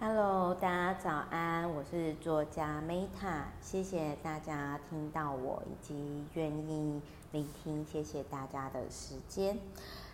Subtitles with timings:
[0.00, 9.58] Hello，大家早安，我是作家 Meta，谢谢大家听到我以及愿意聆听，谢谢大家的时间。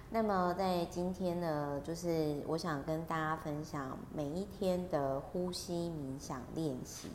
[0.09, 7.11] 那么在今天呢，就是我想跟大家分享每一天的呼吸冥想练习。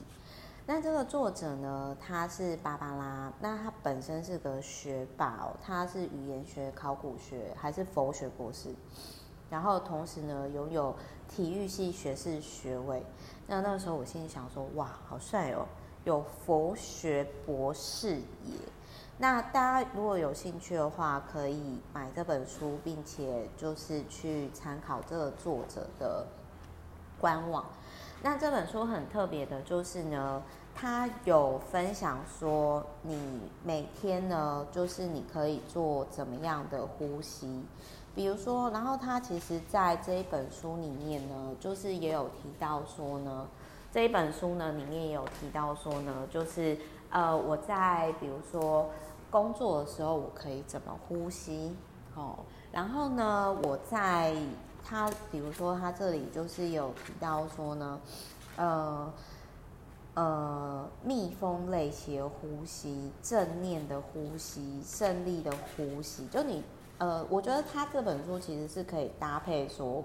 [0.67, 8.69] 那这个作者呢，他是芭芭拉，那他本身是个学霸，他是语言学、考古学还是佛学博士，
[9.49, 10.95] 然后同时呢，拥有
[11.27, 13.03] 体育系学士学位。
[13.47, 15.65] 那那个时候我心里想说，哇，好帅哦，
[16.03, 18.57] 有佛学博士耶。
[19.17, 26.25] 那大家如果有兴趣的话，可以买这本书，并且就是去参考这个作者的
[27.19, 27.65] 官网。
[28.21, 30.41] 那这本书很特别的，就是呢，
[30.73, 37.61] 他有分享说，你每天呢，就是你可以做怎么样的呼吸，
[38.15, 43.47] 比如说，然后他其实在这一本书里面呢，就是也有提到说呢，
[43.91, 46.77] 这一本书呢里面也有提到说呢，就是
[47.09, 48.89] 呃，我在比如说
[49.29, 51.75] 工作的时候，我可以怎么呼吸，
[52.15, 52.39] 哦，
[52.71, 54.35] 然后呢，我在。
[54.81, 57.99] 他比如说，他这里就是有提到说呢，
[58.55, 59.13] 呃
[60.15, 66.63] 呃，蜜蜂类型呼吸、正念的呼吸、胜利的呼吸，就你
[66.99, 70.03] 呃，我觉得他这本书其实是可以搭配说，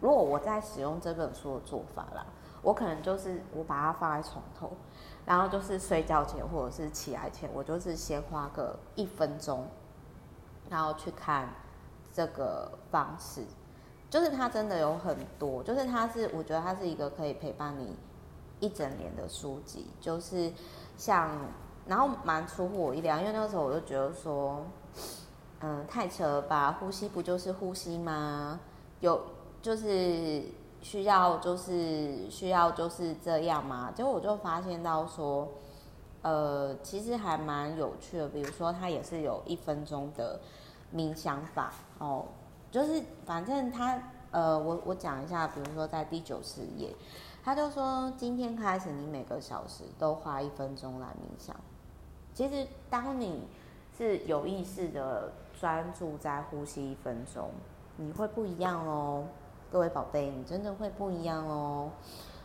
[0.00, 2.24] 如果我在使用这本书的做法啦，
[2.62, 4.70] 我可能就是我把它放在床头，
[5.26, 9.66] 然后就是睡觉前或者是起来前，我就是先花个一分钟，
[10.68, 11.48] 然后去看
[12.12, 13.44] 这个方式。
[14.08, 17.96] 就是它真的有很多，就是它是，我觉得它是一个可以陪伴你
[18.58, 19.88] 一整年的书籍。
[20.00, 20.52] 就是
[20.96, 21.30] 像，
[21.86, 24.66] 然后蛮出乎我意料，因为那个时候我就觉得说，
[25.60, 28.58] 嗯，太扯了吧，呼吸不就是呼吸吗？
[29.00, 29.20] 有
[29.60, 30.42] 就是
[30.80, 33.92] 需要就是需要就是这样吗？
[33.94, 35.48] 结果我就发现到说，
[36.22, 38.28] 呃，其实还蛮有趣的。
[38.28, 40.40] 比如说，它也是有一分钟的
[40.94, 42.24] 冥想法哦。
[42.70, 46.94] 就是反正他呃，我我讲一下，比如说在第九十页，
[47.44, 51.54] 他就说今天开始你每个小时都花一分钟来冥想。
[52.32, 53.42] 其实当你
[53.98, 57.50] 是有意识的专注在呼吸一分钟，
[57.96, 59.26] 你会不一样哦，
[59.70, 61.90] 各位宝贝，你真的会不一样哦。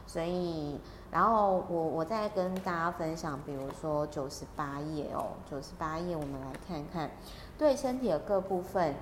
[0.05, 0.77] 所以，
[1.11, 7.09] 然后我我再跟大家分享，比如说九十八页哦，九十八页，我们来看看
[7.57, 8.93] 对身体的各部分。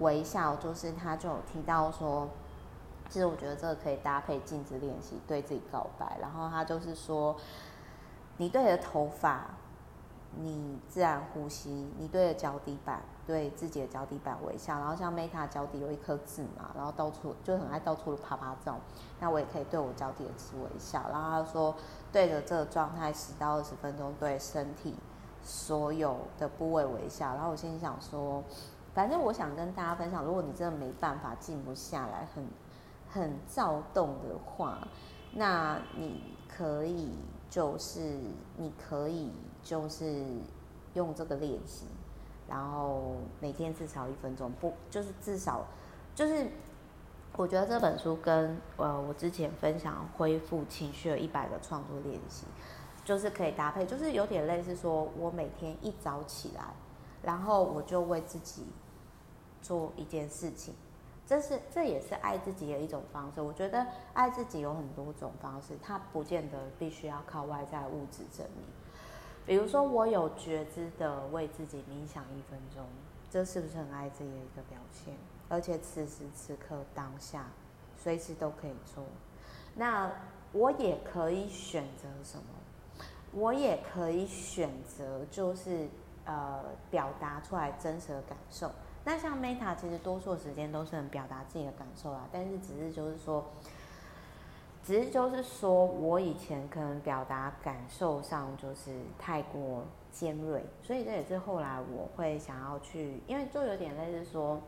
[0.00, 2.28] 微笑就是，他就有提到说，
[3.08, 6.18] 其实我觉得这个可以搭配镜子练习，对自己告白。
[6.20, 7.34] 然后他就是说，
[8.36, 9.46] 你对着头发，
[10.36, 14.78] 你自然呼吸；你对着脚底板，对自己的脚底板微笑。
[14.78, 18.78] 然后像 Meta 脚底有一颗痣嘛，然后到处就很爱到处的啪啪照。
[19.20, 21.04] 那我也可以对我脚底的痣微笑。
[21.10, 21.74] 然后他说，
[22.12, 24.94] 对着这个状态十到二十分钟，对身体
[25.42, 27.34] 所有的部位微笑。
[27.34, 28.42] 然后我心里想说。
[28.94, 32.44] 反正我想跟大家分享，如果你真的没办法静不下来，很
[33.08, 34.88] 很躁动的话，
[35.34, 37.12] 那你可以
[37.48, 38.18] 就是
[38.56, 39.30] 你可以
[39.68, 40.24] 就是
[40.94, 41.84] 用这个练习，
[42.48, 45.66] 然后每天至少一分钟，不就是至少
[46.14, 46.46] 就是
[47.36, 52.46] 我觉得这本书跟呃我之前分享恢复情绪的一百个创作练习，
[53.04, 56.64] 就是可以搭配，就是有点类似说我每天一早起来。
[57.22, 58.64] 然后我就为自己
[59.60, 60.72] 做一件事情，
[61.26, 63.42] 这是这也是爱自己的一种方式。
[63.42, 68.64] 我觉得爱自己有很多种方式，它不见得必须要靠外在物质证明。
[69.48, 72.84] 比如说，我有觉知的为自己冥想一分钟，
[73.30, 75.14] 这是不是很爱自己的一个表现？
[75.48, 77.46] 而且此时此刻当下，
[77.96, 79.02] 随时都可以做。
[79.74, 80.12] 那
[80.52, 82.44] 我也可以选择什么？
[83.32, 85.88] 我也可以选择就是。
[86.30, 88.70] 呃，表达出来真实的感受。
[89.02, 93.46] 那像 Meta 其实多数时间都是很表达自己的感受啦，但是只是就是说，
[94.88, 104.58] 只是就是说我以前可能表达感受上就是太过尖锐，所以这也是后来我会想要去，因为就有点类似说，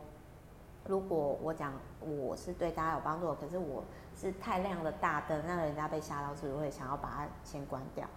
[0.85, 3.83] 如果我讲我是对大家有帮助，可是我
[4.15, 8.07] 是太亮的大灯，让人家被吓到，是不是会想要把它先关掉？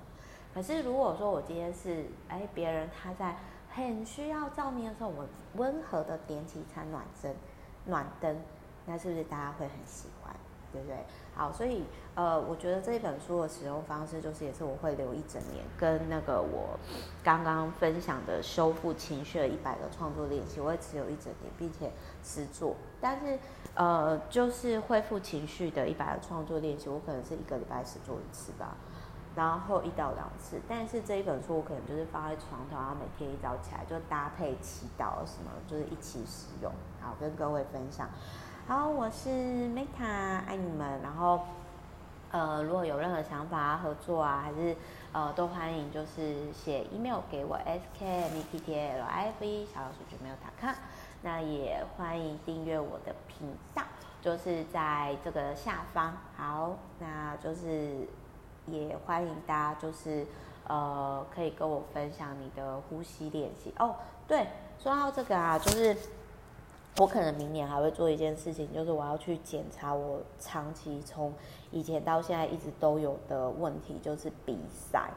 [0.53, 3.35] 可是如果说我今天是哎，别人他在
[3.71, 5.25] 很需要照明的时候，我
[5.55, 7.35] 温和的点起一盏暖灯，
[7.87, 8.39] 暖灯，
[8.85, 10.37] 那是不是大家会很喜欢？
[10.75, 10.97] 对不对？
[11.37, 11.85] 好，所以
[12.15, 16.79] 呃，我觉得这一本书的使用方式，就是也是我会留一整年，跟那个我
[17.23, 21.91] 刚刚分享的修复情绪的一百个创作练习，我会持有一整年，并且
[22.23, 22.77] 持做。
[23.01, 23.39] 但是
[23.75, 28.77] 呃，就是恢复情绪的一百个创作练习，我可能是一个礼拜只做一次吧，
[29.35, 30.61] 然后一到两次。
[30.69, 36.71] 但是这一本书，我可能就是放在床头，然后每天一早起来就搭配祈祷什么，就是一起使用。
[37.01, 38.09] 好，跟各位分享。
[38.67, 40.99] 好，我是 Meta，爱你们。
[41.03, 41.39] 然后，
[42.31, 44.75] 呃，如果有任何想法啊合作啊，还是
[45.13, 50.79] 呃，都欢迎就是写 email 给我 s k m e t t l i f e 小老鼠就没有打卡。
[51.21, 53.83] 那也欢迎订阅我的频道，
[54.23, 56.17] 就是在这个下方。
[56.35, 58.09] 好，那就是
[58.65, 60.27] 也欢迎大家就是
[60.67, 63.95] 呃，可以跟我分享你的呼吸练习哦。
[64.27, 64.47] 对，
[64.79, 65.95] 说到这个啊，就是。
[66.99, 71.33] 我可能明年还会做一件事情，就是我要去检查我长期从
[71.73, 75.11] 以前到现在一直都有的问题，就是鼻塞。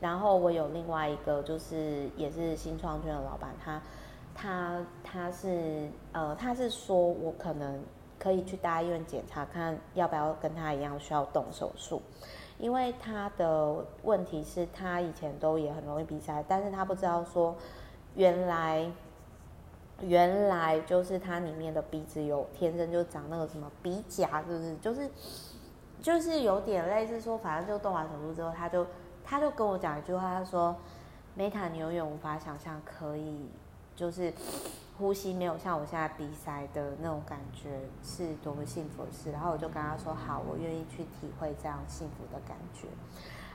[0.00, 3.82] 然后我有另外一个，就是也是新创圈的老板，他
[4.34, 7.78] 他他是呃，他是说我可能
[8.18, 12.00] 可以去大医院检查，看要不要跟他一样需要动手术，
[12.56, 17.54] 因为他的问题是他以前都也很容易鼻塞，但是他不知道说
[18.14, 18.90] 原来。
[20.00, 24.76] 原来就是它里面的鼻子有天生就长那个什么鼻甲，是不是？
[24.76, 25.10] 就是
[26.00, 28.86] 就是有点类似说，反正就动完手术之后，他就
[29.24, 30.76] 他就跟我讲一句话，他说
[31.36, 33.48] ：“Meta，你永远无法想象可以
[33.96, 34.32] 就是
[34.96, 42.86] 呼吸没有像我现在鼻塞的那种感觉是多么幸福的事。”然后我就跟他说：“好，我愿意去体会这样幸福的感觉。”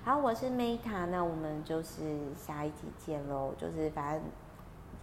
[0.04, 4.22] 好，我是 Meta，那我们就是下一集见喽，就是反正。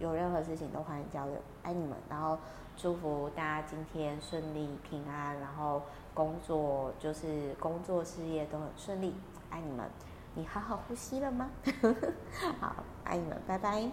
[0.01, 2.35] 有任何事情都欢迎交流，爱你们，然后
[2.75, 5.83] 祝福大家今天顺利平安，然后
[6.15, 9.13] 工作就是工作事业都很顺利，
[9.51, 9.87] 爱你们，
[10.33, 11.51] 你好好呼吸了吗？
[12.59, 13.91] 好，爱你们，拜拜。